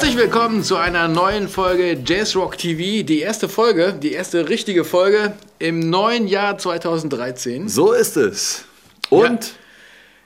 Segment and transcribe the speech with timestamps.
[0.00, 3.04] Herzlich willkommen zu einer neuen Folge Jazz Rock TV.
[3.06, 7.68] Die erste Folge, die erste richtige Folge im neuen Jahr 2013.
[7.68, 8.64] So ist es.
[9.10, 9.52] Und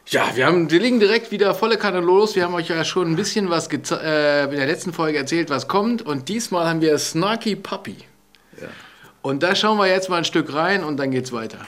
[0.06, 2.36] Ja, wir, haben, wir legen direkt wieder volle Kanne los.
[2.36, 5.66] Wir haben euch ja schon ein bisschen was äh, in der letzten Folge erzählt, was
[5.66, 6.02] kommt.
[6.02, 7.96] Und diesmal haben wir Snarky Puppy.
[9.22, 11.58] Und da schauen wir jetzt mal ein Stück rein und dann geht's weiter.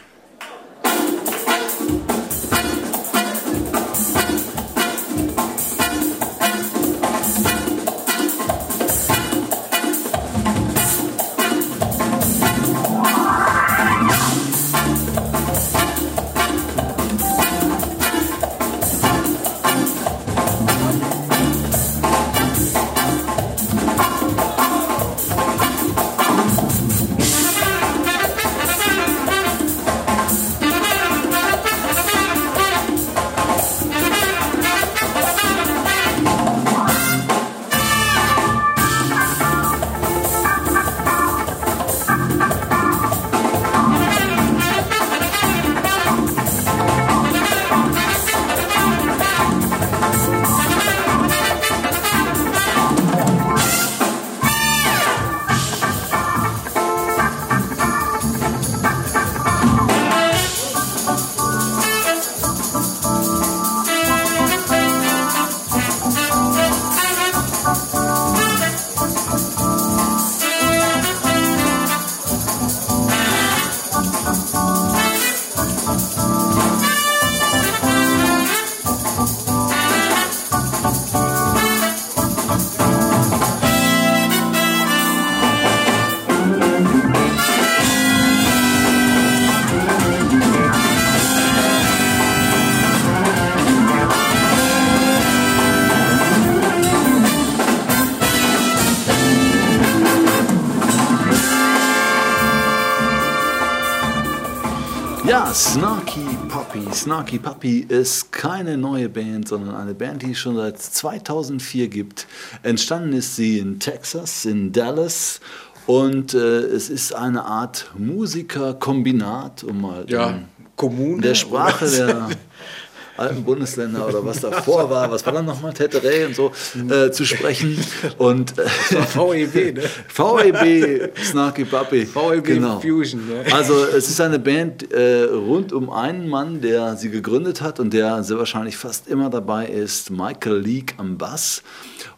[105.57, 106.83] Snarky Puppy.
[106.93, 112.27] Snarky Puppy ist keine neue Band, sondern eine Band, die es schon seit 2004 gibt.
[112.63, 115.41] Entstanden ist sie in Texas, in Dallas.
[115.87, 120.45] Und äh, es ist eine Art Musikerkombinat, um mal in
[120.77, 121.23] Kommune.
[121.23, 122.29] der Sprache der
[123.17, 126.53] alten Bundesländer oder was davor war, was war dann nochmal, Teteré und so,
[126.93, 127.79] äh, zu sprechen.
[128.19, 129.83] Und äh, VEB, ne?
[130.09, 132.07] VEB, Snarky Puppy.
[132.07, 133.45] VEB Fusion, ne?
[133.53, 137.93] Also es ist eine Band äh, rund um einen Mann, der sie gegründet hat und
[137.93, 141.63] der sehr wahrscheinlich fast immer dabei ist, Michael Leake am Bass.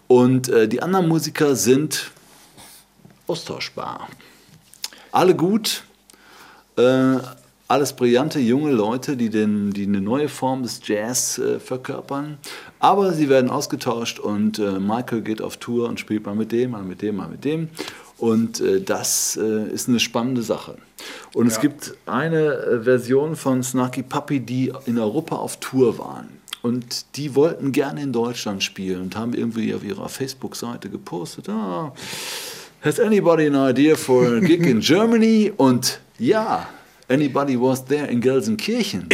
[0.06, 2.10] Und äh, die anderen Musiker sind
[3.26, 4.08] austauschbar.
[5.12, 5.82] Alle gut,
[6.76, 7.16] äh,
[7.68, 12.38] alles brillante junge Leute, die, den, die eine neue Form des Jazz äh, verkörpern.
[12.80, 16.70] Aber sie werden ausgetauscht und äh, Michael geht auf Tour und spielt mal mit dem,
[16.70, 17.68] mal mit dem, mal mit dem.
[18.16, 20.76] Und äh, das äh, ist eine spannende Sache.
[21.34, 21.60] Und es Ja.
[21.60, 26.28] gibt eine äh, Version von Snarky Puppy, die in Europa auf Tour waren.
[26.62, 31.92] Und die wollten gerne in Deutschland spielen und haben irgendwie auf ihrer Facebook-Seite gepostet, ah,
[32.82, 35.52] has anybody an idea for a gig in Germany?
[35.56, 36.66] Und ja,
[37.08, 39.08] anybody was there in Gelsenkirchen.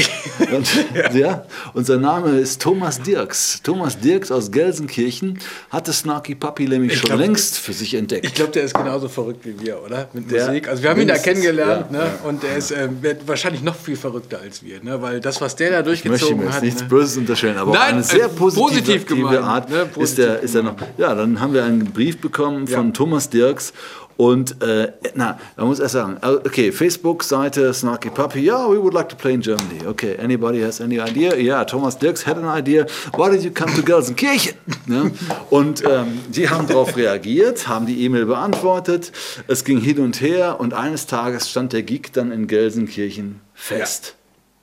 [0.52, 0.68] Und,
[1.14, 1.44] ja.
[1.74, 3.60] und sein Name ist Thomas Dirks.
[3.62, 5.38] Thomas Dirks aus Gelsenkirchen
[5.70, 8.26] hatte Snarky Puppy nämlich schon glaub- längst für sich entdeckt.
[8.26, 10.08] Ich glaube, der ist genauso verrückt wie wir, oder?
[10.12, 10.68] Mit Der- Musik.
[10.68, 12.10] Also wir haben ihn da kennengelernt, ja, ne?
[12.24, 15.00] Und der ist wird wahrscheinlich noch viel verrückter als wir, ne?
[15.00, 16.62] Weil das, was der da Ich möchte ihm durchgezogen jetzt hat.
[16.62, 16.88] nichts ne?
[16.88, 19.88] Böses unterstellen, aber Nein, eine sehr äh, positive positiv gemeint, Art ne?
[19.98, 20.76] ist, der, Positiv ist er noch.
[20.98, 22.92] Ja, dann haben wir einen Brief bekommen von Ja.
[22.92, 23.72] Thomas Dirks
[24.16, 28.94] und äh, na, man muss erst sagen, also, okay, Facebook-Seite Snarky Puppy, ja, we would
[28.94, 29.86] like to play in Germany.
[29.86, 31.34] Okay, anybody has any idea?
[31.36, 32.86] Ja, Thomas Dirks had an idea.
[33.16, 34.54] Why did you come to Gelsenkirchen?
[34.86, 35.10] Ne?
[35.48, 39.12] Und ähm, die haben darauf reagiert, haben die E-Mail beantwortet.
[39.46, 44.14] Es ging hin und her und eines Tages stand der Gig dann in Gelsenkirchen fest.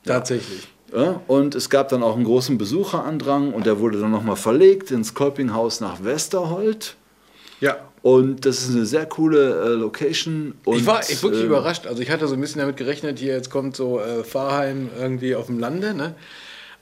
[0.05, 0.67] Tatsächlich.
[0.95, 4.91] Ja, und es gab dann auch einen großen Besucherandrang und der wurde dann nochmal verlegt
[4.91, 6.95] ins Kolpinghaus nach Westerhold.
[7.61, 7.77] Ja.
[8.03, 10.55] Und das ist eine sehr coole äh, Location.
[10.65, 11.85] Und, ich war ich wirklich äh, überrascht.
[11.85, 15.35] Also ich hatte so ein bisschen damit gerechnet, hier jetzt kommt so äh, Fahrheim irgendwie
[15.35, 16.15] auf dem Lande, ne?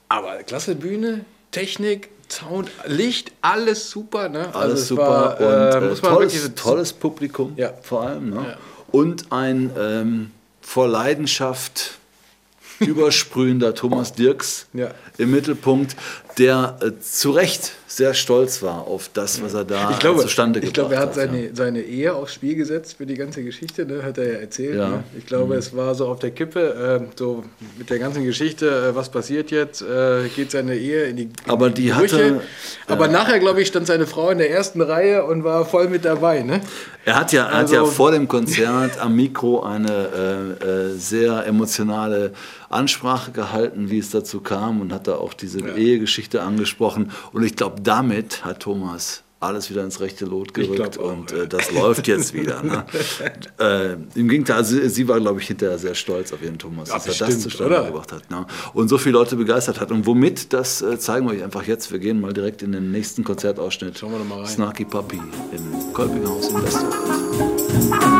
[0.08, 4.46] Aber klasse Bühne, Technik, Sound, Licht, alles super, ne?
[4.46, 7.52] Also Alles es super war, und äh, äh, muss man tolles, wirklich so- tolles Publikum
[7.56, 7.74] Ja.
[7.82, 8.30] vor allem.
[8.30, 8.36] Ne?
[8.36, 8.56] Ja.
[8.90, 10.30] Und ein ähm,
[10.62, 11.98] vor Leidenschaft
[12.80, 14.90] übersprühender Thomas Dirks Ja.
[15.18, 15.96] Im Mittelpunkt,
[16.38, 20.60] der äh, zu Recht sehr stolz war auf das, was er da ich glaube, zustande
[20.60, 20.68] gebracht hat.
[20.68, 21.50] Ich glaube, er hat seine, ja.
[21.52, 24.04] seine Ehe aufs Spiel gesetzt für die ganze Geschichte, ne?
[24.04, 24.76] hat er ja erzählt.
[24.76, 24.88] Ja.
[24.88, 25.04] Ne?
[25.18, 25.58] Ich glaube, mhm.
[25.58, 27.42] es war so auf der Kippe, äh, so
[27.76, 31.32] mit der ganzen Geschichte, äh, was passiert jetzt, äh, geht seine Ehe in die in
[31.48, 32.16] Aber die Brüche.
[32.16, 32.40] hatte...
[32.86, 36.04] Aber nachher, glaube ich, stand seine Frau in der ersten Reihe und war voll mit
[36.04, 36.42] dabei.
[36.42, 36.60] Ne?
[37.04, 40.92] Er hat ja, also, hat ja also vor dem Konzert am Mikro eine äh, äh,
[40.96, 42.32] sehr emotionale
[42.68, 45.74] Ansprache gehalten, wie es dazu kam und hat da auch diese ja.
[45.74, 47.12] Ehegeschichte angesprochen.
[47.32, 51.48] Und ich glaube, damit hat Thomas alles wieder ins rechte Lot gerückt auch, und äh,
[51.48, 52.62] das läuft jetzt wieder.
[52.62, 52.84] Ne?
[53.58, 56.96] äh, Im Gegenteil, also, sie war, glaube ich, hinterher sehr stolz auf ihren Thomas, ja,
[56.96, 57.86] dass bestimmt, er das zustande oder?
[57.86, 58.30] gebracht hat.
[58.30, 58.46] Ne?
[58.74, 59.90] Und so viele Leute begeistert hat.
[59.90, 61.90] Und womit, das äh, zeigen wir euch einfach jetzt.
[61.90, 63.98] Wir gehen mal direkt in den nächsten Konzertausschnitt.
[63.98, 64.46] Schauen wir doch mal rein.
[64.46, 65.20] Snarky Puppy
[65.52, 68.19] im Kolpinghaus in Westerwald.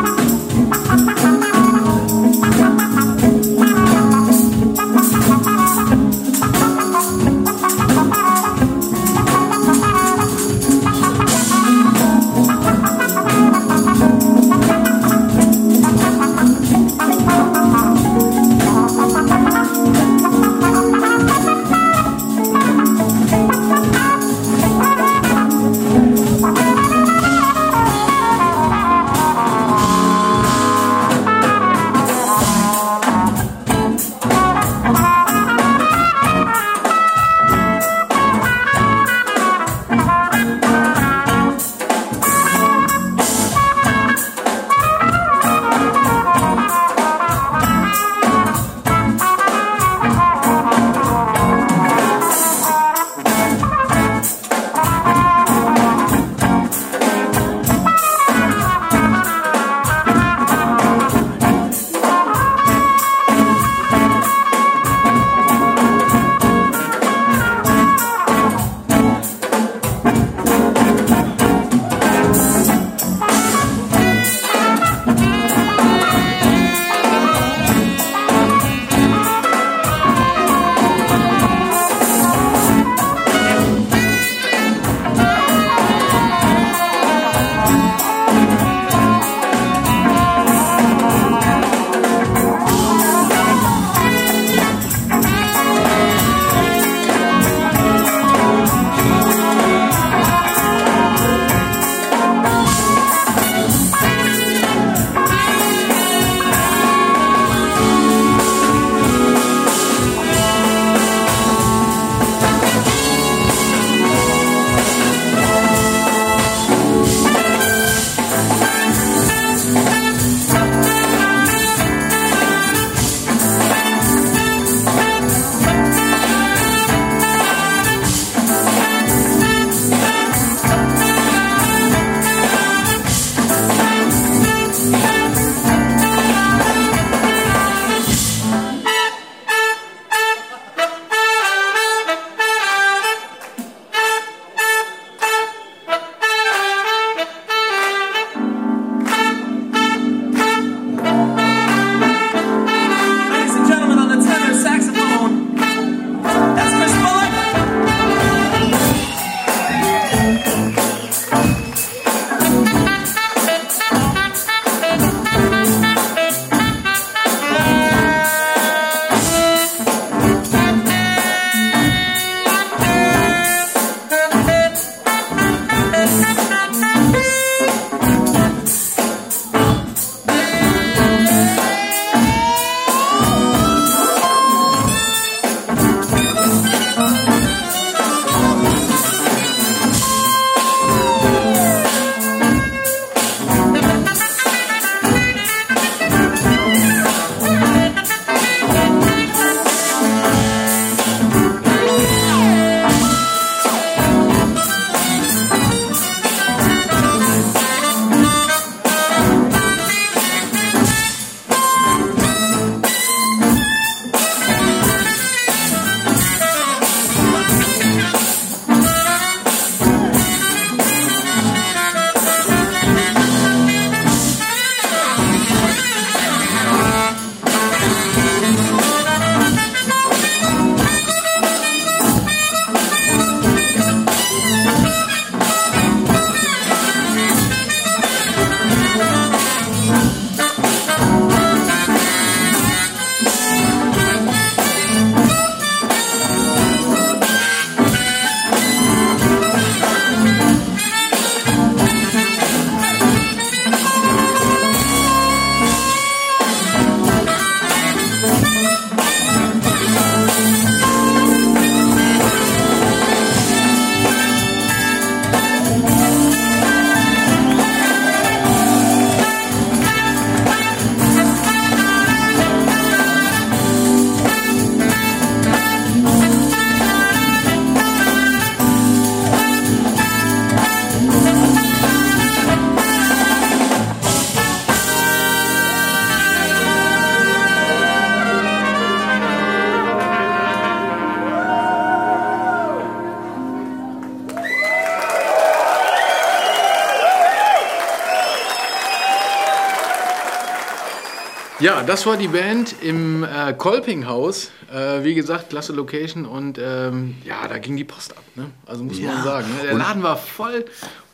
[301.81, 304.51] Ja, das war die Band im äh, Kolpinghaus.
[304.71, 308.23] Äh, wie gesagt, klasse Location und ähm, ja, da ging die Post ab.
[308.35, 308.51] Ne?
[308.67, 309.13] Also muss Ja.
[309.15, 309.47] man sagen.
[309.57, 309.63] Ne?
[309.63, 310.63] Der Laden war voll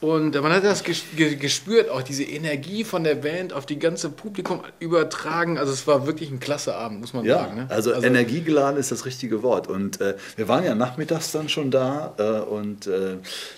[0.02, 3.66] und äh, man hat das ges ge gespürt, auch diese Energie von der Band auf
[3.66, 5.58] die ganze Publikum übertragen.
[5.58, 7.56] Also es war wirklich ein klasse Abend, muss man Ja, sagen.
[7.56, 7.68] Ne?
[7.70, 9.68] also, energiegeladen ist das richtige Wort.
[9.68, 13.16] Und äh, wir waren ja nachmittags dann schon da äh, und äh,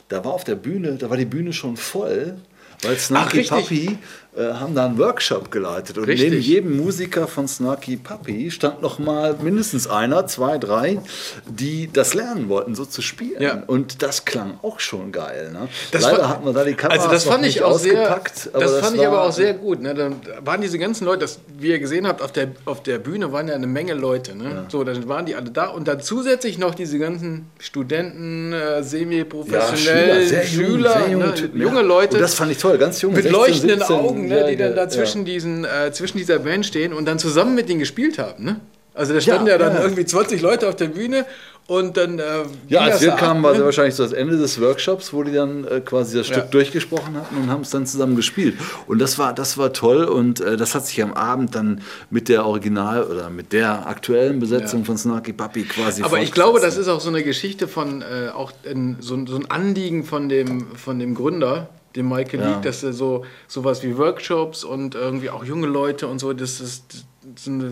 [0.10, 2.36] da war auf der Bühne, da war die Bühne schon voll,
[2.84, 3.98] weil Snarky richtig.
[4.40, 5.98] Äh, haben da einen Workshop geleitet.
[5.98, 6.30] Und Richtig.
[6.30, 11.00] neben jedem Musiker von Snarky Puppy stand noch mal mindestens einer, zwei, drei,
[11.46, 13.42] die das lernen wollten, so zu spielen.
[13.42, 13.64] Ja.
[13.68, 15.50] Und das klang auch schon geil.
[15.52, 15.68] Ne?
[15.92, 18.50] Das Leider hatten wir da die Kamera Also das fand ich auch sehr, ausgepackt.
[18.54, 19.82] das, fand ich aber auch sehr gut.
[19.82, 19.94] Ne?
[19.94, 20.16] Dann
[20.46, 23.50] waren diese ganzen Leute, das, wie ihr gesehen habt, auf der, auf der Bühne waren
[23.50, 24.38] ja eine Menge Leute.
[24.38, 24.68] Ne?
[24.70, 28.84] So, dann waren die alle da und dann zusätzlich noch diese ganzen Studenten, äh, Ja,
[28.84, 31.34] semi-professionell, sehr jung, Schüler, sehr junge, ne?
[31.36, 31.86] Typen, junge ja.
[31.86, 32.16] Leute.
[32.16, 34.70] Und das fand ich toll, ganz junge mit 16, leuchtenden 17 Augen, ne, die dann
[34.70, 35.34] Jährige, dazwischen ja.
[35.34, 38.44] diesen, äh, zwischen dieser Band stehen und dann zusammen mit denen gespielt haben.
[38.44, 38.60] Ne?
[38.94, 39.82] Also da standen Ja, ja, dann ja.
[39.84, 41.26] irgendwie 20 Leute auf der Bühne
[41.68, 42.18] und dann.
[42.20, 42.24] Äh,
[42.68, 43.58] Ja, als wir da kamen, war ne?
[43.58, 46.34] sehr wahrscheinlich so das Ende des Workshops, wo die dann äh, quasi das Ja.
[46.36, 48.56] Stück durchgesprochen hatten und haben es dann zusammen gespielt.
[48.88, 52.28] Und das war, das war toll und äh, das hat sich am Abend dann mit
[52.28, 54.86] der Original- oder mit der aktuellen Besetzung Ja.
[54.88, 58.30] von Snarky Puppy quasi Aber ich glaube, das ist auch so eine Geschichte von, äh,
[58.34, 62.50] auch ein, so, ein- so ein Anliegen von dem, von dem Gründer, dem Michael Ja.
[62.54, 66.60] Leak, dass er so sowas wie Workshops und irgendwie auch junge Leute und so, das
[66.62, 67.06] ist
[67.36, 67.72] so eine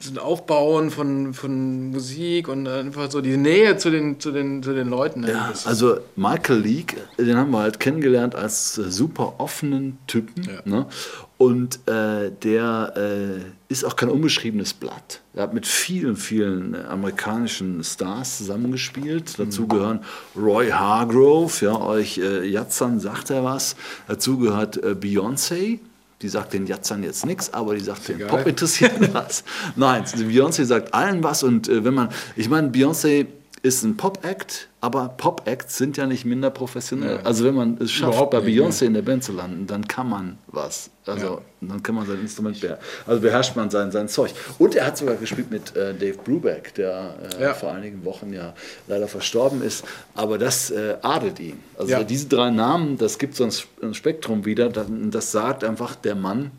[0.00, 4.62] so ein Aufbauen von, von Musik und einfach so die Nähe zu den, zu den,
[4.62, 5.20] zu den Leuten.
[5.22, 5.32] ne?
[5.32, 10.44] Ja, also Michael Leake, den haben wir halt kennengelernt als super offenen Typen.
[10.44, 10.60] Ja.
[10.64, 10.86] Ne?
[11.38, 15.20] Und äh, der äh, ist auch kein unbeschriebenes Blatt.
[15.34, 19.38] Er hat mit vielen, vielen äh, amerikanischen Stars zusammengespielt.
[19.38, 19.68] Dazu Mhm.
[19.68, 20.00] gehören
[20.36, 23.76] Roy Hargrove, ja, euch äh, Jatzan sagt er was.
[24.08, 25.78] Dazu gehört äh, Beyoncé.
[26.22, 28.26] Die sagt den Jatzern jetzt nichts, aber die sagt den.
[28.26, 29.44] Pop interessiert was.
[29.76, 33.26] Nein, Beyoncé sagt allen was und äh, wenn man, ich meine, Beyoncé
[33.62, 37.16] ist ein Pop-Act, aber Pop-Acts sind ja nicht minder professionell.
[37.16, 37.22] Ja.
[37.22, 40.08] Also wenn man es schafft, Überhaupt bei Beyoncé in der Band zu landen, dann kann
[40.08, 40.90] man was.
[41.04, 42.84] Also dann kann man sein Instrument beherrschen.
[43.06, 44.32] Also beherrscht man sein, sein Zeug.
[44.58, 47.54] Und er hat sogar gespielt mit äh, Dave Brubeck, der äh, Ja.
[47.54, 48.54] vor einigen Wochen ja
[48.86, 49.84] leider verstorben ist.
[50.14, 51.58] Aber das äh, adelt ihn.
[51.76, 52.04] Also Ja.
[52.04, 54.68] diese drei Namen, das gibt so ein, Sp- ein Spektrum wieder.
[54.68, 56.50] Das, sagt einfach, der Mann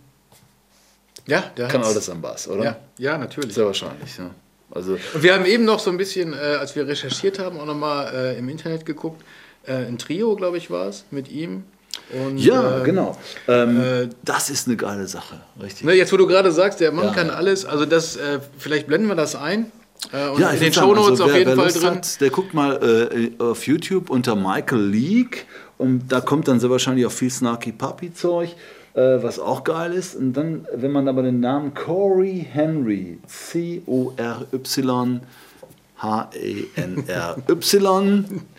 [1.28, 2.64] ja, der kann alles am Bass, oder?
[2.64, 3.54] Ja, ja, natürlich.
[3.54, 4.32] Sehr wahrscheinlich, ja.
[4.72, 7.66] Also, Und wir haben eben noch so ein bisschen, äh, als wir recherchiert haben, auch
[7.66, 9.24] nochmal äh, im Internet geguckt.
[9.66, 11.64] Äh, ein Trio, glaube ich, war es, mit ihm.
[12.14, 13.18] Und, ja, äh, genau.
[13.48, 15.86] Ähm, äh, das ist eine geile Sache, richtig.
[15.86, 17.14] Ne, jetzt, wo du gerade sagst, der Mann Ja.
[17.14, 19.72] kann alles, also das, äh, vielleicht blenden wir das ein.
[20.14, 21.96] Äh, und Ja, in ich den Shownotes also auf jeden Fall drin.
[21.96, 25.46] Hat, der guckt mal äh, auf YouTube unter Michael Leak
[25.78, 28.56] und da kommt dann sehr wahrscheinlich auch viel Snarky Puppy Zeug,
[29.00, 30.16] äh, was auch geil ist.
[30.16, 35.22] Und dann, wenn man aber den Namen Corey Henry, C-O-R-Y,
[36.02, 37.44] H-E-N-R-Y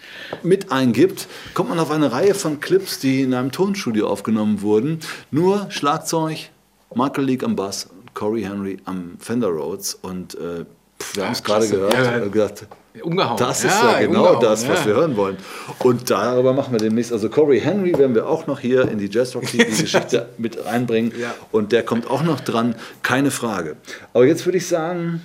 [0.42, 5.00] mit eingibt, kommt man auf eine Reihe von Clips, die in einem Tonstudio aufgenommen wurden.
[5.30, 6.50] Nur Schlagzeug,
[6.94, 10.64] Michael Leak am Bass, Corey Henry am Fender Rhodes und äh,
[11.00, 12.22] pff, wir haben es gerade gehört Ja, ja.
[12.22, 12.66] und gesagt,
[13.02, 13.36] Umgehauen.
[13.38, 14.86] das ist ja, genau umgehauen, das, was ja.
[14.86, 15.36] wir hören wollen.
[15.78, 17.12] Und darüber machen wir demnächst.
[17.12, 21.12] Also Corey Henry werden wir auch noch hier in die Jazzrock die Geschichte mit reinbringen.
[21.18, 21.32] Ja.
[21.52, 23.76] Und der kommt auch noch dran, keine Frage.
[24.12, 25.22] Aber jetzt würde ich sagen,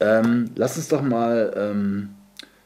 [0.00, 2.10] ähm, lass uns doch mal ähm,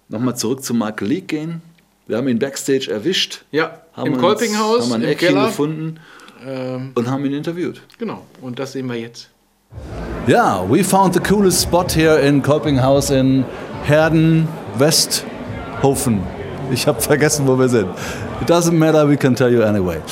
[0.08, 1.60] nochmal zurück zu Mark Leak gehen.
[2.06, 3.44] Wir haben ihn backstage erwischt.
[3.50, 5.46] Ja, im uns- Kolpinghaus, haben ein im Eckchen Keller.
[5.48, 6.00] gefunden
[6.46, 7.82] Ähm, und haben ihn interviewt.
[7.98, 9.28] genau, und das sehen wir jetzt.
[10.28, 13.46] Ja, we found the coolest spot here in Kolpinghaus in
[13.84, 16.20] Herden, Westhofen.
[16.70, 17.88] Ich habe vergessen, wo wir sind.
[18.42, 20.02] It doesn't matter, we can tell you anyway.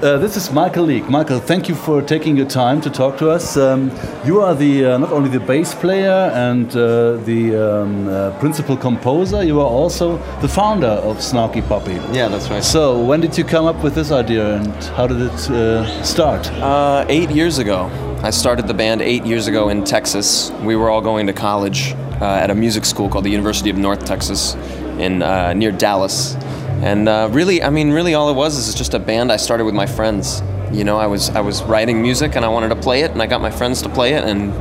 [0.00, 1.10] Uh, this is Michael Leak.
[1.10, 3.56] Michael, thank you for taking your time to talk to us.
[3.56, 3.90] Um,
[4.24, 8.76] you are the uh, not only the bass player and uh, the um, uh, principal
[8.76, 11.94] composer, you are also the founder of Snarky Puppy.
[12.12, 12.62] Yeah, that's right.
[12.62, 16.48] So, when did you come up with this idea and how did it uh, start?
[16.62, 17.90] Uh, eight years ago,
[18.24, 20.50] I started the band eight years ago in Texas.
[20.62, 23.76] We were all going to college uh, at a music school called the University of
[23.76, 24.54] North Texas
[24.98, 26.34] in uh, near Dallas.
[26.80, 29.64] And uh, really, I mean, really, all it was is just a band I started
[29.66, 30.42] with my friends.
[30.72, 33.20] You know, I was I was writing music and I wanted to play it, and
[33.20, 34.24] I got my friends to play it.
[34.24, 34.54] And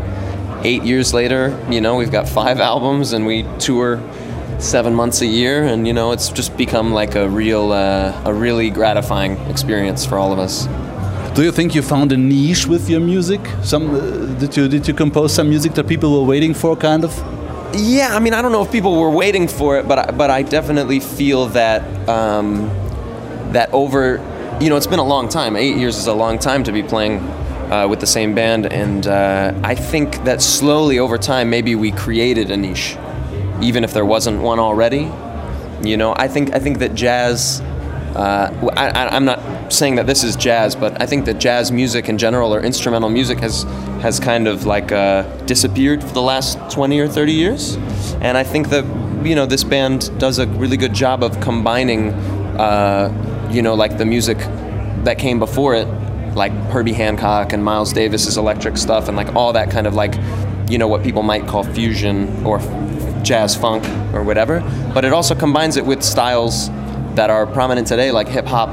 [0.66, 4.04] eight years later, you know, we've got five albums and we tour
[4.60, 8.34] seven months a year, and you know, it's just become like a real, uh, a
[8.34, 10.68] really gratifying experience for all of us.
[11.36, 13.42] Do you think you found a niche with your music?
[13.64, 14.00] Some uh,
[14.40, 17.12] did you did you compose some music that people were waiting for, kind of?
[17.74, 20.30] Yeah, I mean, I don't know if people were waiting for it, but I, but
[20.30, 22.68] I definitely feel that um,
[23.52, 24.22] that over,
[24.62, 25.56] you know, it's been a long time.
[25.56, 27.18] Eight years is a long time to be playing
[27.72, 31.92] uh, with the same band, and uh, I think that slowly over time, maybe we
[31.92, 32.96] created a niche,
[33.60, 35.12] even if there wasn't one already.
[35.82, 37.64] You know, I think I think that jazz.
[38.16, 42.10] Uh, I, am not saying that this is jazz, but I think that jazz music
[42.10, 43.64] in general or instrumental music has
[44.02, 47.76] has kind of like uh, disappeared for the last 20 or 30 years,
[48.22, 48.86] and I think that
[49.26, 52.10] you know this band does a really good job of combining,
[52.60, 54.38] uh, you know, like the music
[55.04, 55.88] that came before it
[56.36, 60.16] like Herbie Hancock and Miles Davis's electric stuff and like all that kind of like
[60.70, 62.60] you know what people might call fusion or
[63.24, 64.60] jazz funk or whatever.
[64.94, 66.70] But it also combines it with styles
[67.16, 68.70] that are prominent today like hip hop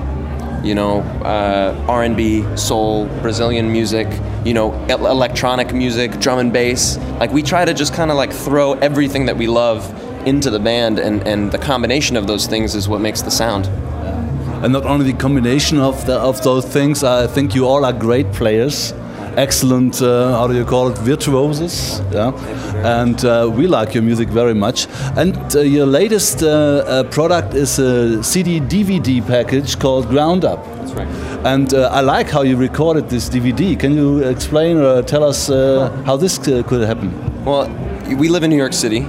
[0.65, 4.07] you know uh, R&B soul Brazilian music
[4.45, 8.33] you know electronic music drum and bass like we try to just kind of like
[8.33, 9.85] throw everything that we love
[10.27, 13.67] into the band and, and the combination of those things is what makes the sound
[14.63, 17.03] and not only the combination of the, of those things.
[17.03, 18.93] I think you all are great players,
[19.41, 20.03] excellent.
[20.03, 20.99] Uh, how do you call it?
[20.99, 22.01] Virtuosos.
[22.13, 22.33] Yeah,
[22.85, 24.87] and uh, we like your music very much.
[25.17, 30.65] And uh, your latest uh, uh, product is a CD DVD package called Ground Up.
[30.77, 31.09] That's right.
[31.45, 33.79] And uh, I like how you recorded this DVD.
[33.79, 35.49] Can you explain or tell us
[36.07, 37.11] how this could happen?
[37.45, 37.69] Well,
[38.19, 39.07] we live in New York City,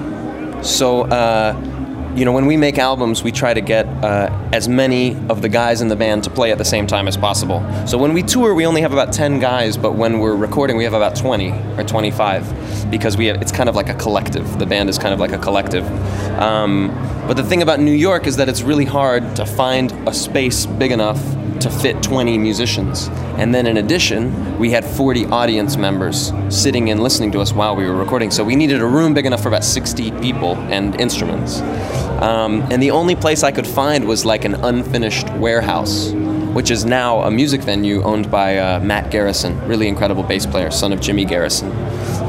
[0.62, 1.06] so
[2.16, 5.50] you know, when we make albums, we try to get uh, as many of the
[5.50, 7.64] guys in the band to play at the same time as possible.
[7.88, 10.84] So when we tour, we only have about 10 guys, but when we're recording, we
[10.84, 14.60] have about 20 or 25 because we have, it's kind of like a collective.
[14.60, 15.86] The band is kind of like a collective.
[16.38, 16.90] Um,
[17.28, 20.66] but the thing about New York is that it's really hard to find a space
[20.66, 21.22] big enough
[21.62, 23.08] to fit 20 musicians.
[23.38, 27.76] And then in addition, we had 40 audience members sitting and listening to us while
[27.76, 28.32] we were recording.
[28.32, 31.62] So we needed a room big enough for about 60 people and instruments.
[32.22, 36.12] Um, and the only place I could find was like an unfinished warehouse,
[36.54, 40.72] which is now a music venue owned by uh, Matt Garrison, really incredible bass player,
[40.72, 41.72] son of Jimmy Garrison.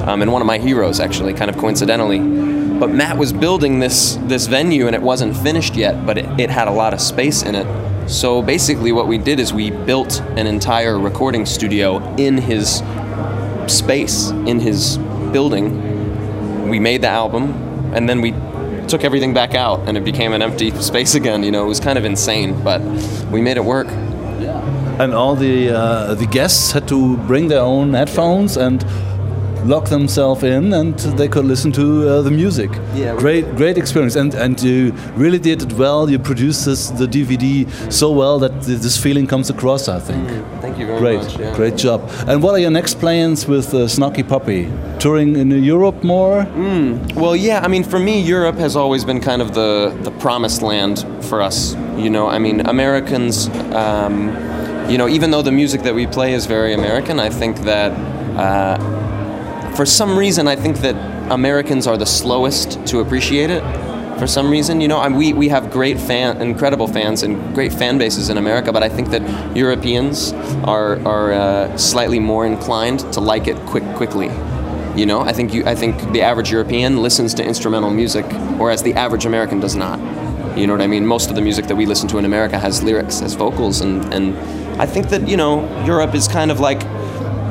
[0.08, 2.41] Um, and one of my heroes, actually, kind of coincidentally.
[2.82, 6.50] But Matt was building this this venue and it wasn't finished yet, but it, it
[6.50, 7.64] had a lot of space in it.
[8.10, 12.82] So basically, what we did is we built an entire recording studio in his
[13.68, 14.98] space, in his
[15.32, 16.68] building.
[16.68, 17.52] We made the album,
[17.94, 18.32] and then we
[18.88, 21.44] took everything back out, and it became an empty space again.
[21.44, 22.80] You know, it was kind of insane, but
[23.30, 23.86] we made it work.
[24.98, 28.84] And all the uh, the guests had to bring their own headphones and
[29.64, 32.70] lock themselves in and they could listen to uh, the music.
[32.94, 36.10] Yeah, great, great experience, and and you really did it well.
[36.10, 39.88] You produced this the DVD so well that this feeling comes across.
[39.88, 40.28] I think.
[40.28, 41.38] Mm, thank you very great, much.
[41.38, 41.54] Yeah.
[41.54, 42.00] Great job.
[42.26, 44.70] And what are your next plans with uh, Snarky Puppy?
[44.98, 46.44] Touring in Europe more?
[46.44, 47.60] Mm, well, yeah.
[47.64, 51.40] I mean, for me, Europe has always been kind of the the promised land for
[51.40, 51.74] us.
[51.96, 53.48] You know, I mean, Americans.
[53.74, 54.30] Um,
[54.90, 57.92] you know, even though the music that we play is very American, I think that.
[58.36, 59.01] Uh,
[59.74, 60.94] for some reason, I think that
[61.30, 63.62] Americans are the slowest to appreciate it.
[64.18, 67.72] For some reason, you know, I, we, we have great fan, incredible fans and great
[67.72, 70.32] fan bases in America, but I think that Europeans
[70.64, 74.30] are, are uh, slightly more inclined to like it quick, quickly.
[74.94, 78.26] You know, I think you, I think the average European listens to instrumental music,
[78.58, 79.98] whereas the average American does not.
[80.56, 81.06] You know what I mean?
[81.06, 84.12] Most of the music that we listen to in America has lyrics, has vocals, and,
[84.12, 84.36] and
[84.80, 86.82] I think that you know Europe is kind of like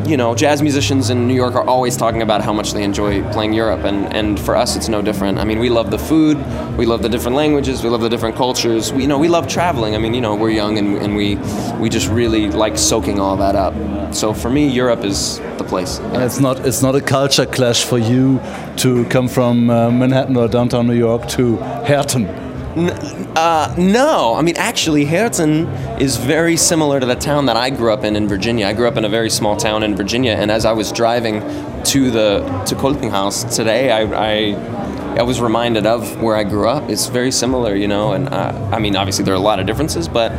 [0.05, 3.23] you know, jazz musicians in New York are always talking about how much they enjoy
[3.31, 5.37] playing Europe, and, and for us, it's no different.
[5.37, 6.37] I mean, we love the food,
[6.77, 8.91] we love the different languages, we love the different cultures.
[8.93, 9.95] We, you know, we love traveling.
[9.95, 11.35] I mean, you know, we're young and, and we
[11.79, 13.73] we just really like soaking all that up.
[14.13, 15.99] So for me, Europe is the place.
[15.99, 18.41] And it's not it's not a culture clash for you
[18.77, 22.50] to come from uh, Manhattan or downtown New York to Herten.
[22.73, 27.91] Uh, no, I mean actually, Herten is very similar to the town that I grew
[27.91, 28.65] up in in Virginia.
[28.67, 31.41] I grew up in a very small town in Virginia, and as I was driving
[31.85, 36.89] to the to Kolpinghaus today, I, I, I was reminded of where I grew up.
[36.89, 38.13] It's very similar, you know.
[38.13, 40.31] And uh, I mean, obviously there are a lot of differences, but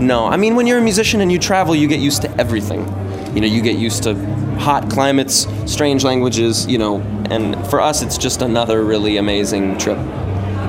[0.00, 2.80] no, I mean when you're a musician and you travel, you get used to everything.
[3.34, 4.14] You know, you get used to
[4.58, 9.98] hot climates, strange languages, you know, and for us, it's just another really amazing trip.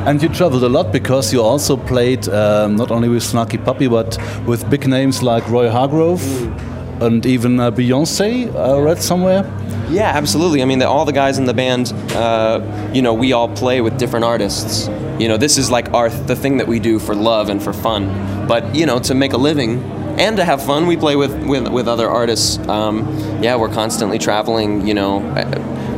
[0.05, 3.87] And you traveled a lot because you also played um, not only with Snarky Puppy
[3.87, 7.01] but with big names like Roy Hargrove mm.
[7.01, 8.53] and even uh, Beyonce.
[8.55, 9.43] I read somewhere.
[9.91, 10.63] Yeah, absolutely.
[10.63, 13.81] I mean, the, all the guys in the band, uh, you know, we all play
[13.81, 14.87] with different artists.
[15.19, 17.71] You know, this is like our the thing that we do for love and for
[17.71, 18.47] fun.
[18.47, 19.83] But you know, to make a living
[20.17, 22.57] and to have fun, we play with with, with other artists.
[22.67, 23.05] Um,
[23.43, 24.87] yeah, we're constantly traveling.
[24.87, 25.19] You know,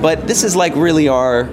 [0.01, 1.45] but this is like really our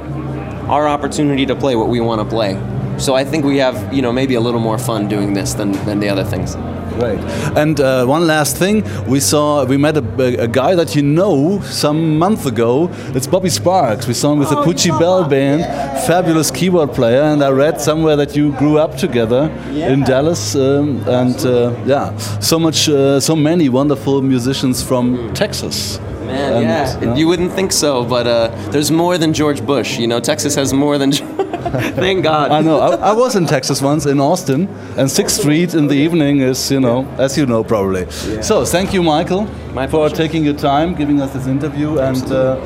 [0.71, 2.55] our opportunity to play what we want to play.
[2.97, 5.73] So I think we have, you know, maybe a little more fun doing this than,
[5.85, 6.55] than the other things.
[7.01, 7.19] Right.
[7.57, 11.61] And uh, one last thing, we saw, we met a, a, guy that you know
[11.63, 12.91] some month ago.
[13.15, 14.07] It's Bobby Sparks.
[14.07, 16.07] We saw him with oh, the Pucci Bell Band, yeah.
[16.07, 17.23] fabulous keyboard player.
[17.23, 19.91] And I read somewhere that you grew up together yeah.
[19.91, 20.55] in Dallas.
[20.55, 25.99] Um, and uh, yeah, so much, uh, so many wonderful musicians from Texas.
[26.31, 29.99] Man, and, yeah, you wouldn't think so, but uh, there's more than George Bush.
[29.99, 31.13] You know, Texas has more than.
[31.71, 32.51] Thank God.
[32.51, 32.81] I know.
[32.81, 34.67] I, I, was in Texas once in Austin,
[34.97, 38.03] and Sixth Street in the evening is, you know, as you know probably.
[38.03, 38.41] Yeah.
[38.41, 40.17] So thank you, Michael, My for pleasure.
[40.17, 42.23] taking your time, giving us this interview, and.
[42.33, 42.57] Uh,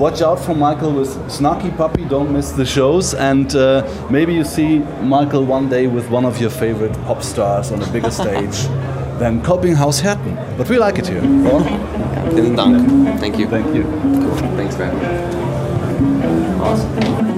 [0.00, 2.06] watch out for Michael with Snarky Puppy.
[2.06, 6.40] Don't miss the shows, and uh, maybe you see Michael one day with one of
[6.40, 8.66] your favorite pop stars on a bigger stage
[9.20, 9.40] than
[9.76, 10.34] House Herten.
[10.56, 11.20] But we like it here.
[12.34, 13.20] Vielen Dank.
[13.20, 13.46] Thank you.
[13.46, 13.84] Thank you.
[13.84, 14.36] Cool.
[14.56, 15.06] Thanks for having me.
[16.62, 17.30] Awesome.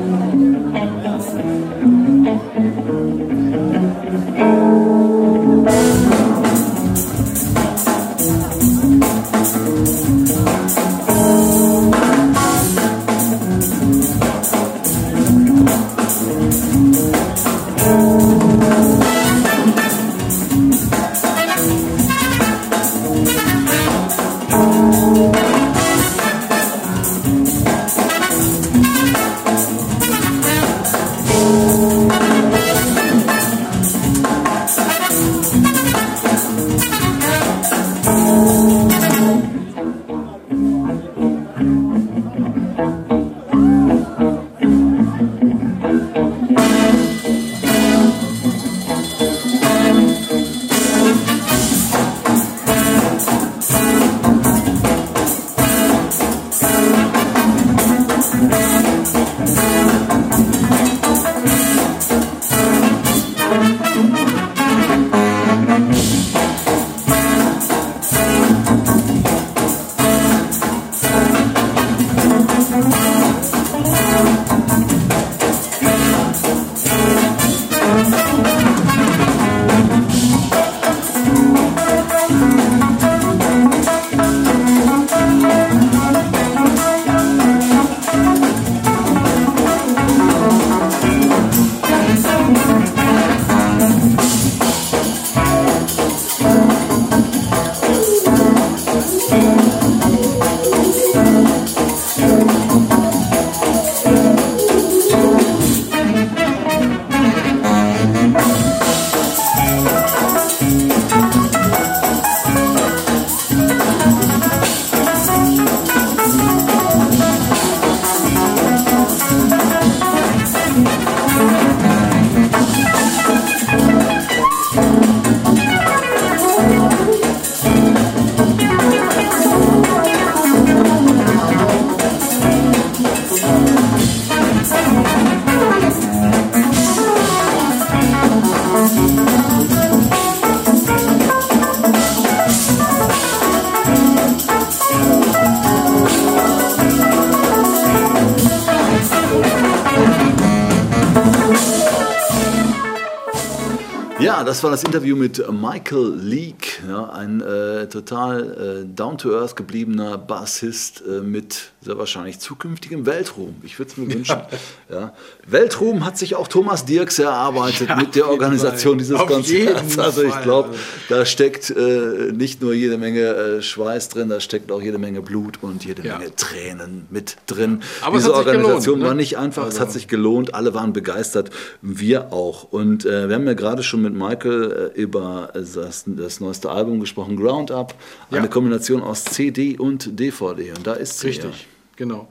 [154.52, 161.02] Das war das Interview mit Michael Leake, ja, ein äh, total äh, down-to-earth gebliebener Bassist
[161.08, 163.56] äh, mit sehr wahrscheinlich zukünftigem Weltruhm.
[163.62, 164.36] Ich würde es mir wünschen.
[164.90, 165.14] Ja.
[165.46, 169.96] Weltruhm hat sich auch Thomas Dirks erarbeitet ja, mit der Organisation dieses auf Konzerts.
[170.02, 170.74] Also ich glaube,
[171.08, 175.22] da steckt äh, nicht nur jede Menge äh, Schweiß drin, da steckt auch jede Menge
[175.22, 176.18] Blut und jede ja.
[176.18, 177.82] Menge Tränen mit drin.
[178.02, 179.06] Aber Diese Organisation gelohnt, ne?
[179.06, 179.76] war nicht einfach, also.
[179.76, 182.64] es hat also sich gelohnt, alle waren begeistert, wir auch.
[182.64, 187.00] Und äh, wir haben ja gerade schon mit Michael äh, über das, das, neueste Album
[187.00, 187.94] gesprochen, Ground Up,
[188.30, 190.72] eine Kombination aus CD und DVD.
[190.72, 191.28] Und da ist sie.
[191.28, 192.28] Richtig genau.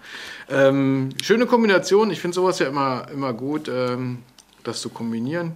[0.50, 2.12] Ähm, schöne Kombination.
[2.12, 4.20] Ich finde sowas ja immer, immer gut, ähm,
[4.64, 5.56] das zu kombinieren.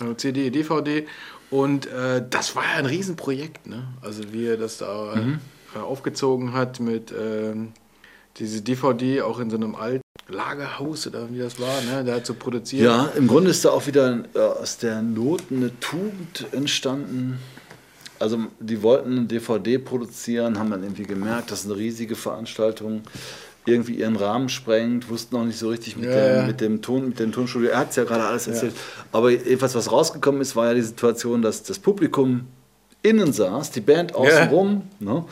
[0.00, 1.06] Äh, CD, DVD.
[1.50, 3.88] Und äh, das war ja ein Riesenprojekt, ne?
[4.02, 5.40] Also wie er das da mhm.
[5.74, 7.72] äh, aufgezogen hat mit ähm,
[8.36, 12.04] diese DVD auch in so einem alten Lagerhaus oder wie das war, ne?
[12.04, 12.84] Da hat so produziert.
[12.84, 17.38] Ja, im Grunde ist da auch wieder äh, aus der Not eine Tugend entstanden.
[18.20, 23.02] Also die wollten eine DVD produzieren, haben dann irgendwie gemerkt, das ist eine riesige Veranstaltung
[23.66, 27.08] irgendwie ihren Rahmen sprengt, wussten noch nicht so richtig mit, ja, dem, mit dem Ton,
[27.08, 27.70] mit dem Tonstudio.
[27.70, 28.72] Er hat es ja gerade alles erzählt.
[28.74, 29.04] Ja.
[29.12, 32.46] Aber jedenfalls, was rausgekommen ist, war ja die Situation, dass das Publikum
[33.02, 34.82] innen saß, die Band außenrum.
[34.98, 35.24] Ne?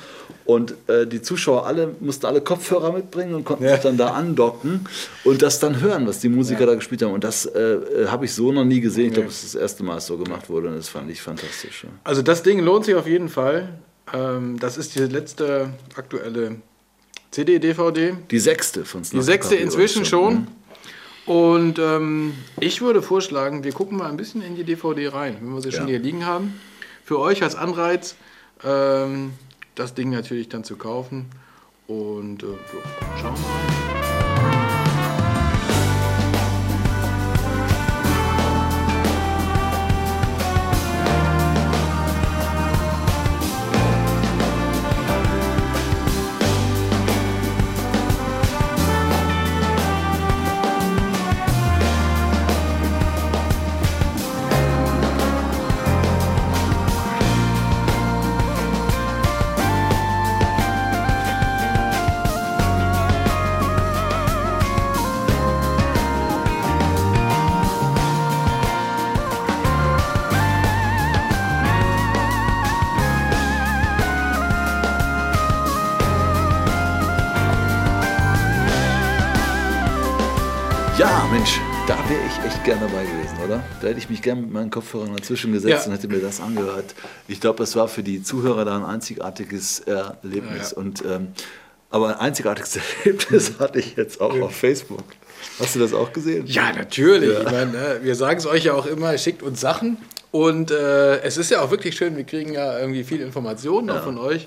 [0.49, 3.73] Und äh, die Zuschauer alle mussten alle Kopfhörer mitbringen und konnten Ja.
[3.73, 4.87] sich dann da andocken
[5.25, 7.13] und das dann hören, was die Musiker da gespielt haben.
[7.13, 9.09] Und das äh, äh, habe ich so noch nie gesehen.
[9.09, 10.69] Ich glaube, das ist das erste Mal, dass so gemacht wurde.
[10.69, 11.85] Und das fand ich fantastisch.
[11.85, 11.91] Ja.
[12.03, 13.69] Also das Ding lohnt sich auf jeden Fall.
[14.15, 16.57] Ähm, das ist die letzte aktuelle
[17.31, 18.15] CD, DVD.
[18.31, 20.35] Die sechste von Die Snarky sechste Puppy inzwischen schon.
[21.27, 21.31] Mhm.
[21.31, 25.53] Und ähm, ich würde vorschlagen, wir gucken mal ein bisschen in die DVD rein, wenn
[25.53, 25.89] wir sie schon Ja.
[25.91, 26.59] hier liegen haben.
[27.05, 28.15] Für euch als Anreiz,
[28.65, 29.33] ähm,
[29.79, 31.27] das Ding natürlich dann zu kaufen.
[31.87, 34.08] Und äh, ja, schauen wir mal.
[82.79, 83.63] Gerne dabei gewesen, oder?
[83.81, 85.87] Da hätte ich mich gerne mit meinen Kopfhörern dazwischen gesetzt Ja.
[85.87, 86.95] und hätte mir das angehört.
[87.27, 90.71] Ich glaube, es war für die Zuhörer da ein einzigartiges Erlebnis.
[90.71, 90.83] Ja, ja.
[90.83, 91.29] Und, ähm,
[91.91, 95.05] aber ein einzigartiges Erlebnis hatte ich jetzt auch auf Facebook.
[95.59, 96.47] Hast du das auch gesehen?
[96.47, 97.39] Ja, natürlich.
[97.39, 99.97] Ich meine, ne, wir sagen es euch ja auch immer, schickt uns Sachen.
[100.31, 104.03] Und äh, es ist ja auch wirklich schön, wir kriegen ja irgendwie viel Informationen auch
[104.05, 104.47] von euch,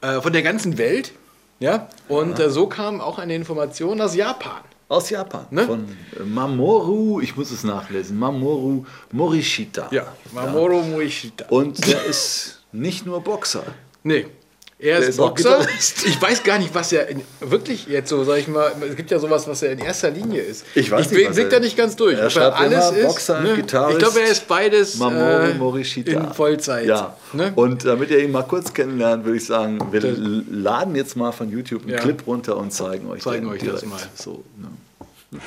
[0.00, 1.12] äh, von der ganzen Welt.
[1.60, 4.60] Ja, und äh, so kam auch eine Information aus Japan.
[4.92, 5.46] Aus Japan.
[5.50, 5.64] Ne?
[5.64, 9.88] Von äh, Mamoru, ich muss es nachlesen, Mamoru Morishita.
[10.34, 11.46] Mamoru Moishita.
[11.48, 13.64] Und der ist nicht nur Boxer.
[14.02, 14.26] Nee.
[14.82, 15.64] Er ist ist Boxer.
[16.04, 19.12] Ich weiß gar nicht, was er in, wirklich jetzt so, sag ich mal, es gibt
[19.12, 20.64] ja sowas, was er in erster Linie ist.
[20.74, 22.18] Ich weiß ich nicht, was blick da nicht ganz durch.
[22.18, 23.06] Er schreibt alles immer ist.
[23.06, 23.54] Boxer, ne?
[23.54, 26.10] Gitarrist, Ich glaube, er ist beides Mamoru äh, Morishita.
[26.10, 26.86] in Vollzeit.
[26.86, 27.16] Ja.
[27.32, 27.52] Ne?
[27.54, 30.18] Und damit ihr ihn mal kurz kennenlernt, würde ich sagen, wir Das-
[30.50, 31.98] laden jetzt mal von YouTube einen Ja.
[32.00, 34.00] Clip runter und zeigen euch Zeigen den euch das mal.
[34.16, 35.38] So, ne?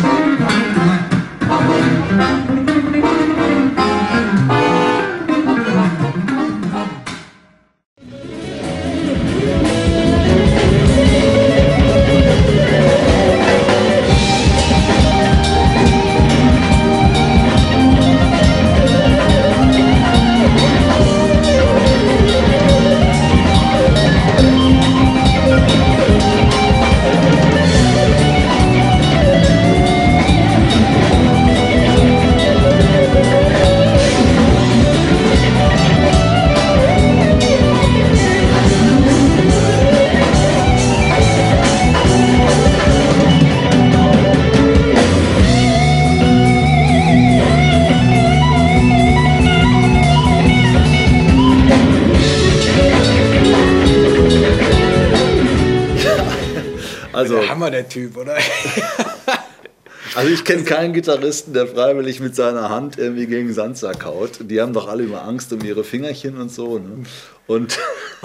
[60.43, 64.41] Ich kenne keinen Gitarristen, der freiwillig mit seiner Hand irgendwie gegen Sandsack haut.
[64.41, 66.81] Die haben doch alle immer Angst um ihre Fingerchen und so.
[66.81, 67.05] Ne?
[67.47, 67.79] Und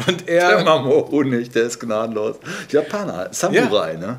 [0.08, 0.64] Und der er.
[0.64, 2.38] Mamoru nicht, der ist gnadenlos.
[2.72, 4.18] Japaner, Samurai, ne?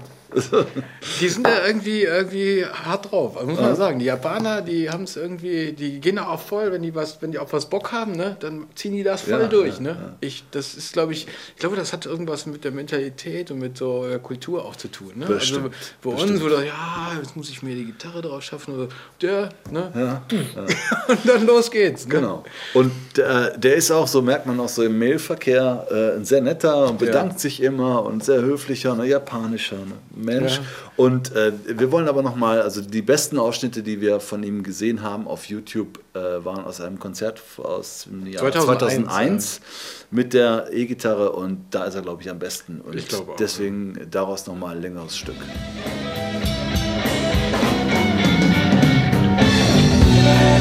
[1.21, 3.99] Die sind da irgendwie, irgendwie hart drauf, muss man sagen.
[3.99, 7.39] Die Japaner, die haben es irgendwie, die gehen auch voll, wenn die was, wenn die
[7.39, 9.77] auf was Bock haben, ne, dann ziehen die das voll Ja, durch.
[9.77, 10.17] ja, ne?
[10.21, 13.79] Ich, das ist, glaube ich, ich glaube, das hat irgendwas mit der Mentalität und mit
[13.79, 15.13] so äh, Kultur auch zu tun.
[15.15, 15.27] Ne?
[15.27, 18.75] Bestimmt, also bei uns, wo da, ja, jetzt muss ich mir die Gitarre drauf schaffen
[18.75, 18.89] oder
[19.23, 19.93] der, ne?
[19.95, 20.23] Ja,
[21.09, 22.07] Und dann los geht's.
[22.07, 22.15] Ne?
[22.17, 22.45] Genau.
[22.75, 26.43] Und äh, der ist auch, so merkt man auch so im Mailverkehr, äh, ein sehr
[26.43, 29.95] netter und bedankt sich immer und sehr höflicher, ne, japanischer ne,
[30.29, 30.57] Mensch.
[30.57, 30.63] Ja.
[30.97, 35.03] Und äh, wir wollen aber nochmal, also die besten Ausschnitte, die wir von ihm gesehen
[35.03, 39.61] haben auf YouTube, äh, waren aus einem Konzert aus dem Jahr 2001, 2001,
[40.11, 42.81] mit der E-Gitarre und da ist er, glaube ich, am besten.
[42.81, 45.37] Und Ich glaube auch, deswegen daraus nochmal ein längeres Stück.
[50.25, 50.58] Ja,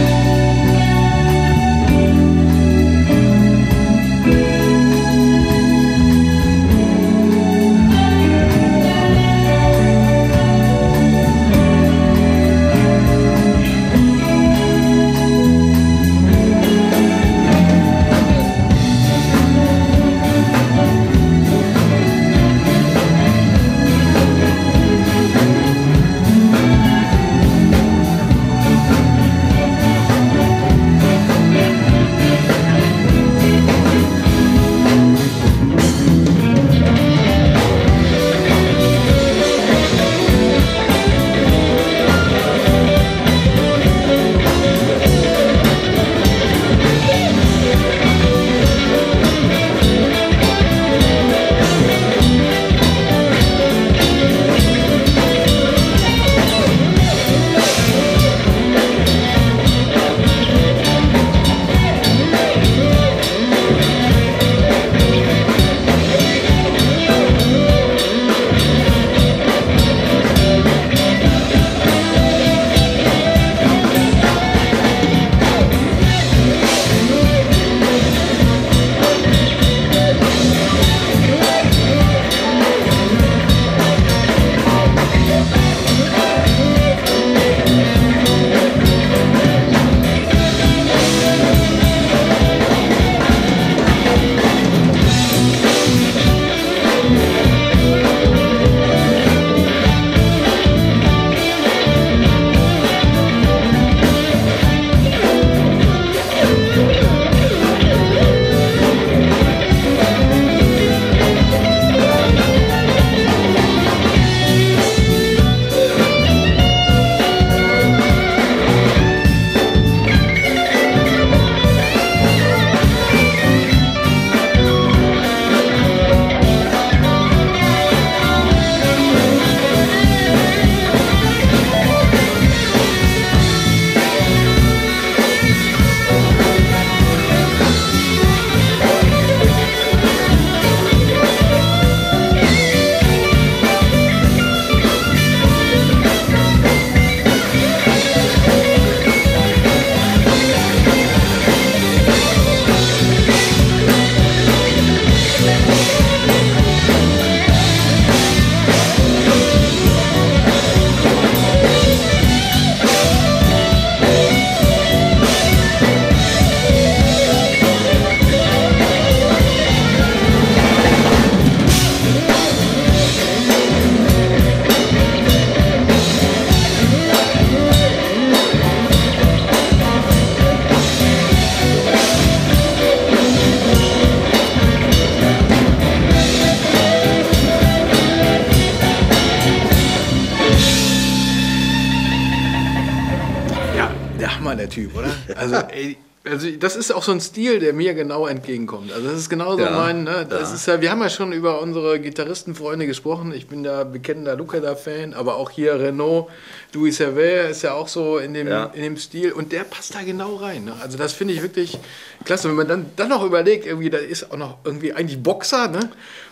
[194.48, 195.10] Hammer, der Typ, oder?
[195.36, 195.98] Also, ey,
[196.30, 198.92] also das ist auch so ein Stil, der mir genau entgegenkommt.
[198.92, 200.28] Also das ist genauso Ja, mein, ne?
[200.30, 200.56] Das ja.
[200.56, 203.32] ist ja, wir haben ja schon über unsere Gitarristenfreunde gesprochen.
[203.34, 206.28] Ich bin da bekennender Lukada-Fan, aber auch hier Renault,
[206.74, 208.66] Louis Servet ist ja auch so in dem, Ja.
[208.74, 210.66] in dem Stil und der passt da genau rein.
[210.66, 210.74] Ne?
[210.82, 211.78] Also das finde ich wirklich
[212.26, 212.50] klasse.
[212.50, 215.80] Wenn man dann, dann noch überlegt, irgendwie, da ist auch noch irgendwie eigentlich Boxer, ne?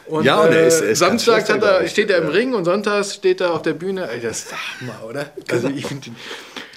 [0.08, 2.28] Und, Ja, und er äh, ist- er ist Samstags er, steht er im.
[2.28, 4.10] Ring und sonntags steht er auf der Bühne.
[4.12, 5.32] Ey, das ist der Hammer, oder?
[5.50, 6.10] Also ich finde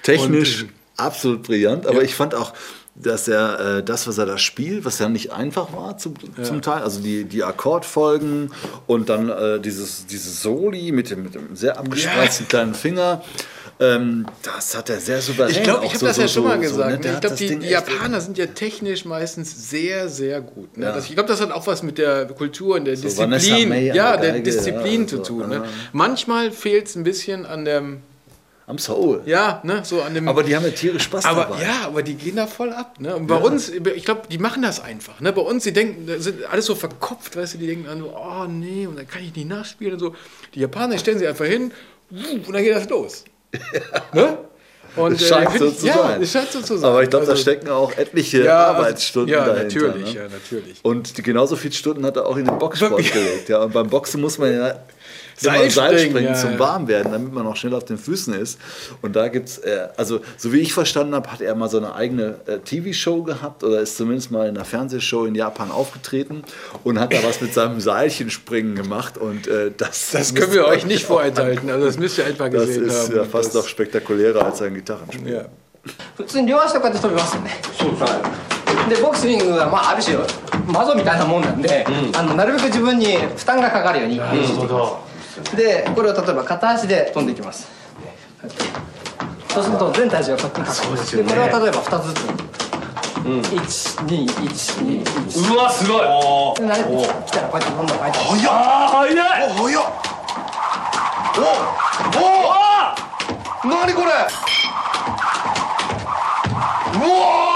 [0.03, 0.69] Technisch Und,
[0.99, 2.03] absolut brillant, aber Ja.
[2.03, 2.53] ich fand auch,
[2.95, 6.61] dass er äh, das, was er da spielt, was ja nicht einfach war zum, zum
[6.61, 8.51] Teil, also die, die Akkordfolgen
[8.87, 13.21] und dann äh, dieses, dieses Soli mit dem, mit dem sehr abgespreizten kleinen Finger
[13.81, 15.51] Ähm, das hat er sehr souverän.
[15.55, 17.01] Ich glaube, ich habe so- das ja so- schon mal so- gesagt.
[17.05, 17.09] ne?
[17.11, 17.13] ne?
[17.15, 20.75] Ich glaube, die, Ding Japaner sind ja technisch meistens sehr, sehr gut.
[20.77, 20.87] Ne?
[20.87, 20.91] Ja.
[20.91, 24.39] Das, ich glaube, das hat auch was mit der Kultur und der Disziplin, ja, der
[24.39, 25.47] Disziplin ja, zu tun.
[25.47, 25.55] Ne?
[25.55, 25.63] ja.
[25.93, 28.01] Manchmal fehlt es ein bisschen an dem,
[28.69, 29.21] Am Soul.
[29.25, 30.27] ja, ne, so an dem.
[30.27, 31.63] Aber die haben ja tierisch Spaß Aber dabei.
[31.63, 32.99] ja, aber die gehen da voll ab.
[32.99, 33.15] Ne?
[33.15, 35.19] Und bei uns, ich glaube, die machen das einfach.
[35.19, 35.33] Ne?
[35.33, 38.15] Bei uns, die denken, da sind alles so verkopft, weißt du, die denken dann so,
[38.15, 40.15] oh nee, und dann kann ich nicht nachspielen und so.
[40.53, 41.71] Die Japaner die stellen sich einfach hin
[42.11, 43.25] und dann geht das los.
[44.13, 44.37] ne?
[44.95, 46.45] Und, Es scheint find so ich- zu ja, sein.
[46.51, 46.89] So zu sein.
[46.91, 49.81] Aber ich glaube, da Also, stecken auch etliche ja, also- Arbeitsstunden ja, dahinter.
[49.87, 50.19] Natürlich, ne?
[50.21, 50.79] ja, natürlich.
[50.83, 53.49] Und genauso viele Stunden hat er auch in den Boxsport gelegt.
[53.49, 53.63] Ja.
[53.63, 54.75] Und beim Boxen muss man ja
[55.38, 56.58] Seilspringen, Seilspringen ja, zum ja.
[56.58, 58.58] Warmwerden, damit man auch schnell auf den Füßen ist.
[59.02, 61.78] Und da gibt es, äh, also so wie ich verstanden habe, hat er mal so
[61.78, 66.44] eine eigene äh, TV-Show gehabt oder ist zumindest mal in einer Fernsehshow in Japan aufgetreten
[66.84, 69.18] und hat da was mit seinem Seilchenspringen gemacht.
[69.18, 71.68] Und äh, das, Das können wir euch nicht vorenthalten.
[71.70, 73.16] Also das müsst ihr etwa Das gesehen ist haben.
[73.16, 75.32] ja fast Das- noch spektakulärer als sein Gitarrenspiel.
[75.32, 75.44] Ja.
[76.16, 77.50] 普通に両足とかで飛びますよね
[78.88, 80.16] でボクシングは、まあ、ある種
[80.66, 81.84] 魔女みたいなもんなんで、
[82.16, 85.07] あのなるべく自分に負担がかかるように練習していきます
[85.55, 87.67] でこれを例えば片足で飛んでいきます。
[89.49, 90.95] そうすると全体重がこっちにかかる。
[91.23, 92.17] でこれを例えば2つずつ、
[93.25, 96.01] 1212うわすごい。
[96.01, 96.05] で
[96.65, 96.89] 慣れて
[97.25, 98.17] きたらこうやってどんどん変えて。
[98.47, 99.15] ああ早い。
[99.17, 99.81] 早っ。
[101.35, 101.39] お
[103.65, 104.11] お何これ。
[106.91, 107.48] うわ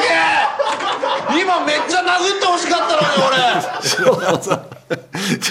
[0.00, 0.06] げ
[1.38, 3.42] え今めっちゃ殴ってほしかったのに俺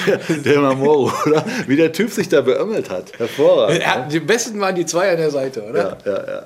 [0.05, 1.43] der, der Mamoru, oder?
[1.67, 3.17] Wie der Typ sich da beömmelt hat.
[3.17, 3.82] Hervorragend.
[3.82, 5.97] Ja, die besten waren die zwei an der Seite, oder?
[6.05, 6.45] Ja, ja, ja.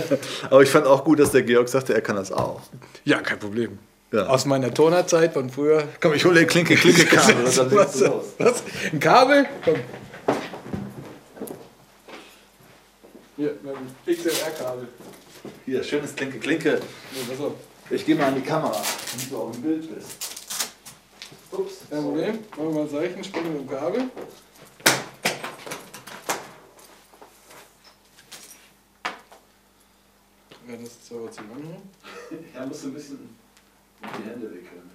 [0.49, 2.61] Aber ich fand auch gut, dass der Georg sagte, er kann das auch.
[3.03, 3.79] Ja, kein Problem.
[4.11, 4.27] Ja.
[4.27, 5.83] Aus meiner Turnerzeit von früher.
[5.99, 7.35] Komm, ich hole den Klinke, Klinke, Kabel.
[7.45, 8.25] und dann legst Was, du los.
[8.37, 8.63] was?
[8.93, 9.45] Ein Kabel?
[9.63, 9.75] Komm.
[13.37, 14.87] Hier, mein XLR-Kabel.
[15.66, 16.80] Hier, schönes Klinke, Klinke.
[17.90, 18.72] Ich gehe mal an die Kamera,
[19.12, 20.30] damit du auch im Bild bist.
[21.52, 21.74] Ups.
[21.90, 22.38] Kein Problem.
[22.50, 24.10] Machen wir mal ein Zeichensprung mit dem Kabel.
[30.68, 31.82] Ja, das ist aber zu lang.
[32.54, 33.36] Ja, musst du ein bisschen
[34.00, 34.90] mit die Hände wickeln.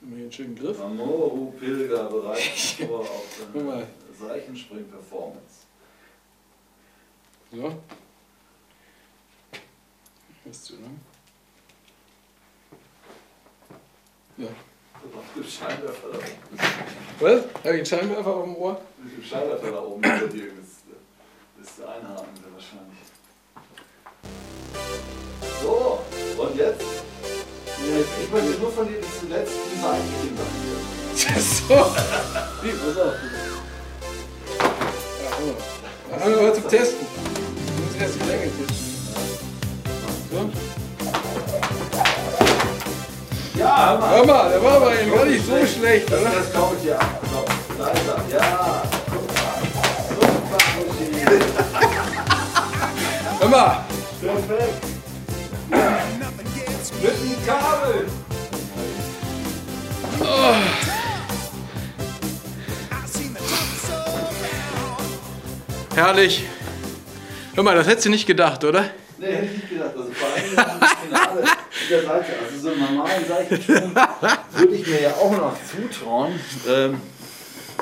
[0.00, 0.78] Haben wir hier einen schönen Griff.
[0.78, 3.86] Mamoru Pilger bereitet sich vor auf Guck mal.
[4.18, 5.66] seine Seichenspring-Performance.
[7.52, 7.74] So.
[10.50, 10.98] Ist zu lang.
[14.36, 14.48] Ja.
[15.36, 16.58] Dem Scheinwerfer da oben.
[17.20, 17.44] Was?
[17.44, 18.80] Habe ich einen Scheinwerfer auf dem Ohr?
[19.02, 20.82] Mit dem Scheinwerfer da oben über dir bist,
[21.56, 22.98] bist du einhaken sehr wahrscheinlich.
[25.62, 26.00] So,
[26.42, 26.84] und jetzt?
[28.22, 30.08] Ich möchte nur von dir diesen letzten Seiten
[31.14, 31.40] hier.
[31.40, 31.74] so.
[32.62, 33.14] Wie, pass auf.
[34.58, 35.54] Ja, guck mal.
[36.10, 37.06] Dann haben wir mal zum Testen.
[37.06, 38.69] Ich muss erst die Länge testen.
[44.10, 44.50] Hör mal.
[44.50, 46.20] Der war aber gar nicht so schlecht, oder?
[46.20, 46.52] das
[47.78, 48.20] leiser.
[48.32, 49.62] Ja, guck mal.
[50.08, 50.58] Super.
[53.40, 53.84] Hör mal.
[54.20, 54.84] Perfekt.
[57.02, 58.06] Mit dem Kabel.
[65.94, 66.44] Herrlich.
[67.54, 68.90] Hör mal, das hättest du nicht gedacht, oder?
[69.18, 69.90] Nee, hätte ich nicht gedacht.
[69.96, 72.26] Also vor allem das Finale mit der Seite.
[72.42, 73.94] Also so einen normalen Seitensprung
[74.56, 76.38] würde ich mir ja auch noch zutrauen.
[76.68, 77.00] Ähm,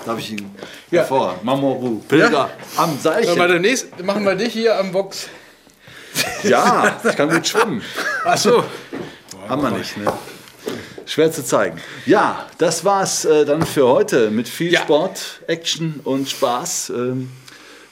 [0.04, 0.50] darf ich ihn
[0.90, 1.00] Ja.
[1.00, 1.38] hervor?
[1.42, 2.50] Mamoru, Pilger Ja.
[2.76, 3.48] am Hör mal, Seilchen.
[3.48, 5.28] demnächst machen wir dich hier am Box.
[6.42, 7.82] Ja, ich kann gut schwimmen.
[8.24, 8.64] Ach so.
[9.48, 10.12] Haben wir nicht, ne?
[11.06, 11.80] Schwer zu zeigen.
[12.06, 14.80] Ja, das war's äh, dann für heute mit viel Ja.
[14.82, 16.90] Sport, Action und Spaß.
[16.90, 17.30] Ähm,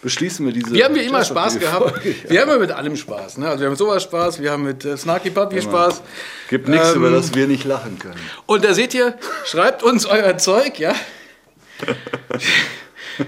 [0.06, 0.70] beschließen wir diese.
[0.72, 2.00] Wir haben wie immer Spaß gehabt.
[2.28, 3.38] Wir haben ja mit allem Spaß.
[3.38, 3.48] Ne?
[3.48, 6.00] Also wir haben mit sowas Spaß, wir haben mit äh, Snarky Puppy Spaß.
[6.48, 8.20] Gibt nichts, Ähm, über das wir nicht lachen können.
[8.46, 10.94] Und da seht ihr, schreibt uns euer Zeug, ja?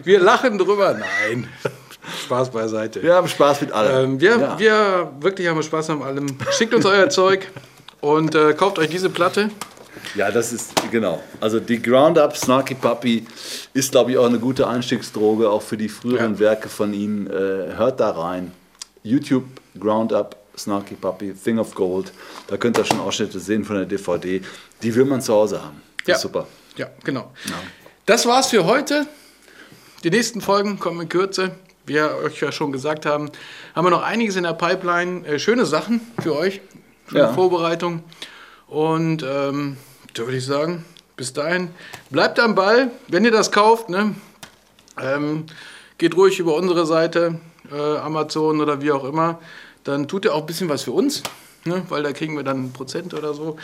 [0.05, 0.95] Wir lachen drüber.
[0.95, 1.49] Nein.
[2.25, 3.03] Spaß beiseite.
[3.03, 4.13] Wir haben Spaß mit allem.
[4.13, 4.59] Ähm, wir, Ja.
[4.59, 6.27] wir wirklich haben Spaß an allem.
[6.57, 7.49] Schickt uns euer Zeug
[8.01, 9.51] und äh, kauft euch diese Platte.
[10.15, 11.23] Ja, das ist genau.
[11.41, 13.27] Also die Ground Up Snarky Puppy
[13.75, 16.39] ist, glaube ich, auch eine gute Einstiegsdroge, auch für die früheren Ja.
[16.41, 17.27] Werke von ihm.
[17.27, 17.31] Äh,
[17.77, 18.53] hört da rein.
[19.03, 19.45] YouTube
[19.79, 22.13] Ground Up Snarky Puppy, Thing of Gold.
[22.49, 24.43] Da könnt ihr schon Ausschnitte sehen von der DVD.
[24.83, 25.81] Die will man zu Hause haben.
[25.99, 26.15] Das Ja.
[26.17, 26.47] ist super.
[26.77, 27.31] Ja, genau.
[28.07, 29.07] Das war's für heute.
[30.05, 31.53] Die nächsten Folgen kommen in Kürze.
[31.87, 33.31] Wie wir euch ja schon gesagt haben,
[33.75, 35.27] haben wir noch einiges in der Pipeline.
[35.27, 36.61] Äh, schöne Sachen für euch.
[37.07, 37.33] für Ja.
[37.33, 38.03] Vorbereitung.
[38.67, 39.77] Und ähm,
[40.15, 40.85] da würde ich sagen,
[41.17, 41.71] bis dahin,
[42.11, 42.91] bleibt am Ball.
[43.09, 44.15] Wenn ihr das kauft, ne,
[45.01, 45.45] ähm,
[45.99, 47.39] geht ruhig über unsere Seite,
[47.73, 49.39] äh, Amazon oder wie auch immer.
[49.85, 51.23] Dann tut ihr auch ein bisschen was für uns,
[51.65, 53.57] ne, weil da kriegen wir dann ein Prozent oder so.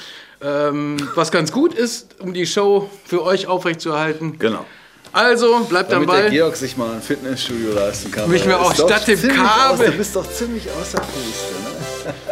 [0.43, 4.39] Ähm, was ganz gut ist, um die Show für euch aufrechtzuerhalten.
[4.39, 4.65] Genau.
[5.13, 6.31] Also, bleibt am Damit der Ball.
[6.31, 8.29] Georg sich mal ein Fitnessstudio leisten kann.
[8.29, 11.55] Mich mir auch statt dem Kabel- Aus, du bist doch ziemlich außer Puste,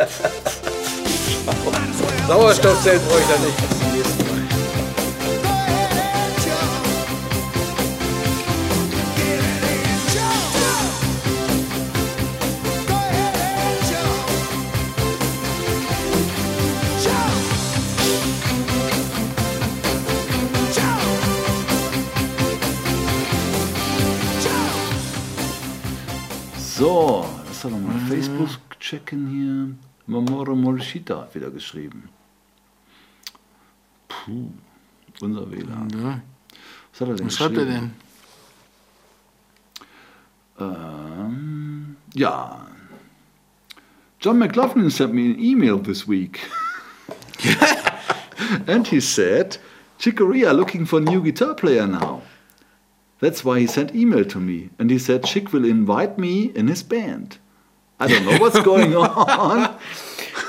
[0.01, 0.09] ne?
[2.29, 3.57] Sauerstoffzelt brauche ich da nicht.
[3.57, 4.33] Bis zum nächsten Mal.
[26.57, 29.92] So, lass doch mal Facebook checken hier.
[30.07, 32.09] Mamoru Morishita hat wieder geschrieben.
[34.09, 34.51] Puh,
[35.21, 36.23] unser WLAN.
[36.93, 37.93] Was hat er denn Was schreibt er geschrieben?
[40.59, 40.75] denn?
[40.75, 42.67] Ähm, ja.
[44.21, 46.41] John McLaughlin sent me an email this week.
[48.67, 49.59] and he said,
[49.99, 52.23] Chicoria looking for new guitar player now.
[53.21, 54.71] That's why he sent email to me.
[54.79, 57.39] And he said Chick will invite me in his band.
[58.01, 59.79] I don't know what's going on.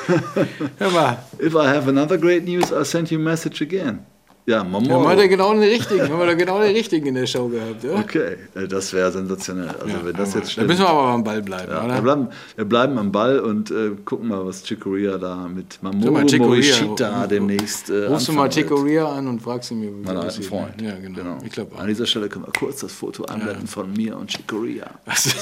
[0.08, 4.06] If I have another great news, I'll send you a message again.
[4.46, 5.06] Ja, wir haben Mamoru.
[5.06, 7.94] heute genau den richtigen, haben wir da genau den richtigen in der Show gehabt, ja?
[7.96, 9.70] Okay, äh, das wäre sensationell.
[9.70, 10.68] Also wenn das jetzt Da stimmt.
[10.68, 11.94] müssen wir aber am Ball bleiben, Ja, oder?
[11.96, 12.28] wir, bleiben,
[12.58, 16.38] wir bleiben am Ball und äh, gucken mal, was Chicoria da mit Mamoru Ria.
[16.40, 18.86] Morishita demnächst äh, Rufst du mal anfangen Chico wird.
[18.88, 20.44] Ria an und fragst ihn mir, wie Mein alten.
[20.44, 20.82] Freund.
[20.82, 21.38] Ja, genau.
[21.46, 21.78] Ich glaube.
[21.80, 24.88] An dieser Stelle können wir kurz das Foto einblenden von mir und Chicoria.
[25.06, 25.38] Ist-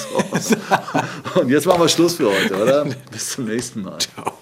[1.41, 2.85] Und jetzt machen wir Schluss für heute, oder?
[3.11, 3.97] Bis zum nächsten Mal.
[3.97, 4.33] Ciao.